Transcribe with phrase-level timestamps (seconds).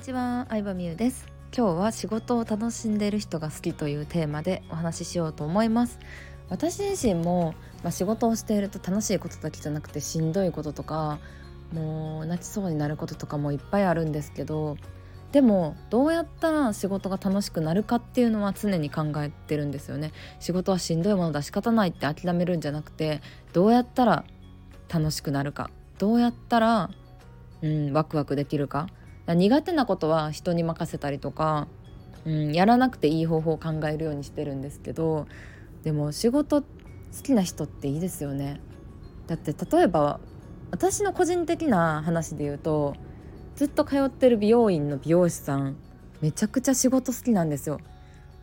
[0.00, 1.26] にちは、相葉美優です。
[1.54, 5.98] 今日は仕事を楽しんでいる人が好きというテーマでお話ししようと思います。
[6.48, 11.18] 私自身も、まあ、仕事をしていると楽しいことだけじゃなくてしんどいこととか
[11.74, 14.78] もう泣きそうになることとかもいっぱいあるんですけど
[15.32, 20.12] でもどうやったら仕事が楽しくなるかっていうのは常に考えてるんですよね。
[20.38, 23.20] 仕事はしんどいものだ仕方ないって諦めるんじゃなくて
[23.52, 24.24] どうやったら
[24.88, 26.90] 楽しくなるかどうやったら
[27.60, 28.86] うんワクワクできるか
[29.34, 31.68] 苦手なことは人に任せたりとか、
[32.24, 35.26] うん、やらなくていい方法を考えるようにしてるんですけど
[35.82, 36.66] でも仕事好
[37.22, 38.60] きな人っていいですよね。
[39.26, 40.20] だって例えば
[40.70, 42.94] 私の個人的な話で言うと
[43.56, 45.76] ずっと通ってる美容院の美容師さん
[46.20, 47.80] めちゃくちゃ仕事好きなんですよ。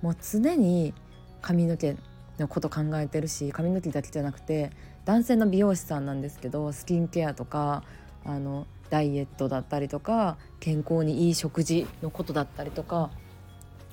[0.02, 0.94] もう常に
[1.42, 1.96] 髪の毛
[2.40, 4.72] のこと考えてるし髪の毛だけじゃなくて
[5.06, 7.84] 男性の美容師さんなんですけどスキンケアとか
[8.28, 13.10] あのダイエットだったりとか健康にいい食事のことだったりとか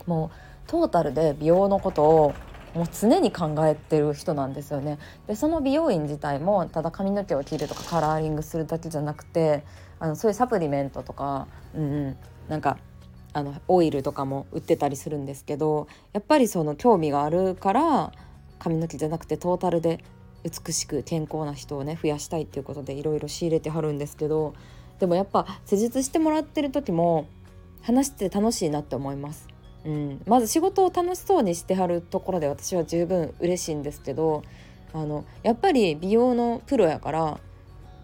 [0.07, 0.31] も
[0.67, 2.35] うトータルで美容のことを
[2.75, 4.99] もう常に考えてる人なんですよね。
[5.29, 9.65] でその美容院自体もただ髪の毛を切るとかカラーリングするだけじゃなくて
[10.01, 12.17] あのそういうサプリメントとか、うんうん、
[12.49, 12.79] なんか
[13.33, 18.13] あのオイルとかも売ってたりするんですけどやっぱりその興味があるから
[18.59, 20.03] 髪の毛じゃなくてトータルで
[20.45, 24.55] 美しく健康な人をね増やしたいっていうことでいろいろ仕入れてはるんですけど
[25.01, 27.27] でもやっぱ施術してもらってる時も
[27.83, 29.49] 話して楽しいなって思います。
[29.85, 34.43] うん、まず仕事を楽しそうにしてはるところで私は十分嬉しいんですけど
[34.95, 37.39] あのやっぱり美容のプロやから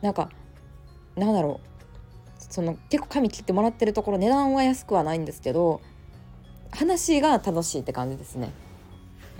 [0.02, 0.28] なんか
[1.16, 1.70] なんだろう
[2.38, 5.80] その結構髪切ってもらってるところ値段は安くはないんですけど
[6.70, 8.50] 話が楽しいって感じですね。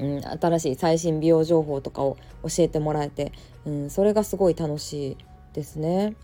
[0.00, 3.32] うん、新しい最新美容情報とかを教えてもらえて、
[3.66, 5.16] うん、それがすごい楽しい
[5.52, 6.16] ですね。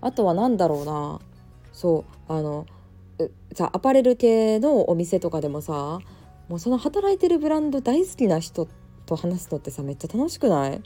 [0.00, 1.20] あとは何だろうな
[1.72, 2.66] そうあの
[3.52, 5.98] さアパレル系のお店とかでもさ
[6.48, 8.68] もうその働いてるブランド大好きな人
[9.06, 10.80] と話すのってさめっちゃ楽しくない？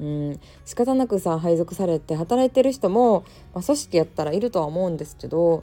[0.00, 5.62] うん仕方なくさ配属されて働いてる人も、まあ、組織やったらいるとは思うんですけど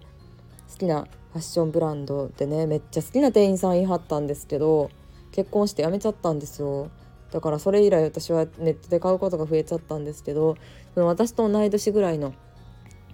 [0.72, 4.90] 好きなファッションブランドでねめっちゃ好きな店員さんいはったんですけど
[5.38, 6.90] 結婚して辞めちゃったんですよ。
[7.32, 10.56] だからそれ以来私はネットで買うことが増えちゃったんですけど
[10.94, 12.34] その私と同い年ぐらいの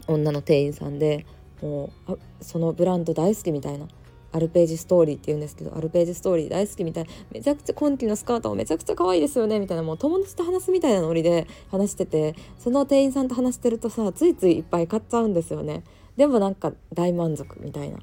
[0.07, 1.25] 女の店員さんで
[1.62, 3.88] もうそのブランド大好きみたいな
[4.31, 15.83] アルページストーリーって言うんですけどアルページストーリー大好きみたいなめちゃくちゃ今季のスカートもめちゃくちゃ可愛いですよねみたいなもう友達と話すみたいなノリで 話しててその店員さんと話してるとさついついいっぱい買っちゃうんですよね。
[16.17, 17.97] でもなんか大満足みたいな。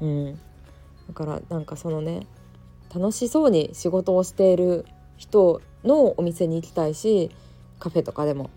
[0.00, 0.38] うん。
[1.08, 2.26] だからなんかそのね
[2.92, 4.86] 楽しそうに仕事をしている
[5.16, 7.30] 人のお店に行きたいし
[7.78, 8.50] カフェとかでも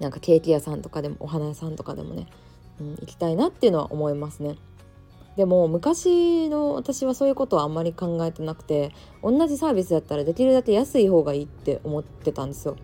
[0.00, 2.26] なんかケーキ屋さんとかでもお花屋さんとかでもね、
[2.80, 4.56] うん、行きたいなっていうのは思いますね。
[5.36, 8.92] でも昔の私はそういうことはあんまり考えてなくて
[9.22, 12.76] 同じサービスだったらできるだけ安い方がいいって思ってたんですよ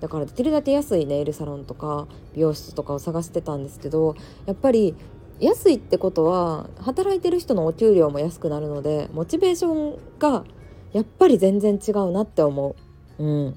[0.00, 4.94] だからできるだけ安いネイルサロンとか美容室とかを探してたんですけどやっぱり
[5.40, 10.44] 安いってことは働いてる人のお給料も安くなるのでモチベーションが
[10.92, 12.76] やっぱり全然違うなって思
[13.18, 13.22] う。
[13.22, 13.56] うん。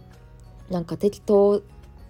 [0.69, 1.61] なんか適当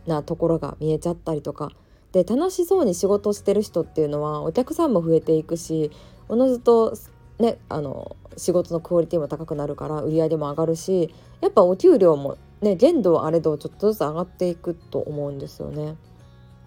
[0.08, 1.72] なところが見えちゃったりとか。
[2.12, 5.92] で楽しそうに仕事してる人っていうのはお客さんも増えていくし
[6.28, 6.98] おのずと
[7.38, 15.98] ねあの仕事のクオリティも高くなるから売り上げも上がるしやっぱお給料もね限度はあれどちょっとずつ上がっていくと思うんですよね。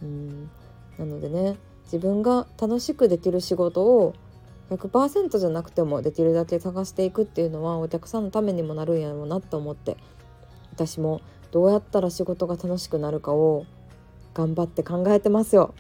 [0.00, 0.50] うん。
[0.96, 1.56] なのでね
[1.92, 4.14] 自分が楽しくできる仕事を
[4.70, 9.98] 100%じゃなくてもできるだけ探していくっていうのはお客さんのためにもなるんやろうなって思って
[10.72, 11.20] 私も
[11.50, 13.66] どうやったら仕事が楽しくなるかを
[14.32, 15.74] 頑張って考えてますよ。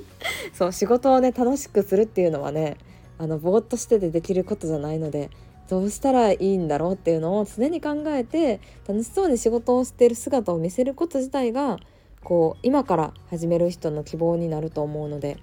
[0.52, 2.76] そう仕事をね楽しくするっていうのはね
[3.16, 5.30] あのぼーっとしててできることじゃないので
[5.70, 11.78] どうしたらいいんだろうっていうのを常に考えて楽しそうに仕事をしている姿を見せること自体が
[12.22, 15.38] こう今から始める人の希望になると思うので、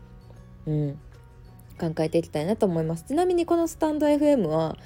[0.67, 0.99] うん、
[1.79, 4.77] 考えていきたいなと思いますちなみにこのスタンド FM は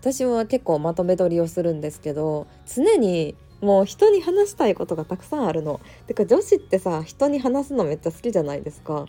[0.00, 5.80] 私は結構まとめ取りをするんですけど常にもう人に話したいことがたくさんあるの。
[6.06, 9.06] てか女子ってさ人に話すのめっちゃ好きじゃないですか。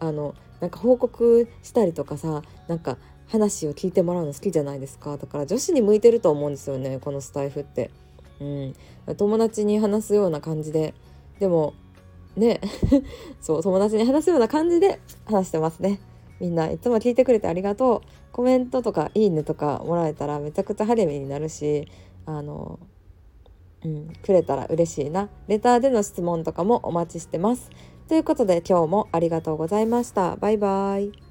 [0.00, 7.90] あのなんか報告したりとかさなんか話を聞いてもらうの好きじゃないですかだから女子に向いてると思うんですよねこのスタイフって。
[8.38, 8.74] うん、
[9.16, 10.92] 友達に話すような感じで
[11.38, 11.72] でも
[12.36, 12.60] ね。
[13.40, 16.00] そう友達に話すような感じで話してますね。
[16.40, 18.08] みんないつも聞いてくれてありがとう。
[18.32, 21.88] コメントとかいいねとかもらえたらめちゃくちゃ励みになるし
[22.26, 22.78] あの
[23.84, 25.28] うん、くれたら嬉しいな。
[25.48, 27.70] レターでの質問とかもお待ちしてます。
[28.08, 30.36] ということで今日もありがとうございました。
[30.36, 31.25] バイバイ。